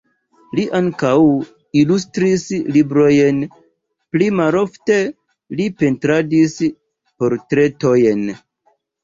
[0.59, 1.09] Li ankaŭ
[1.81, 2.45] ilustris
[2.77, 3.43] librojn,
[4.15, 4.97] pli malofte
[5.61, 6.57] li pentradis
[7.21, 8.27] portretojn.